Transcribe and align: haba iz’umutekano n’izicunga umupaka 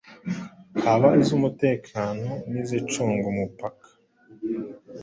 haba 0.83 1.09
iz’umutekano 1.21 2.29
n’izicunga 2.51 3.25
umupaka 3.33 3.87